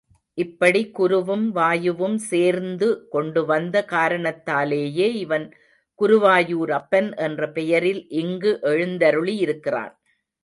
[0.37, 5.45] இப்படி குருவும் வாயுவும் சேர்ந்து கொண்டுவந்த காரணத்தாலேயே இவன்
[5.99, 9.93] குருவாயூர் அப்பன் என்ற பெயரில் இங்கு எழுந்தருளியிருக்கிறான்.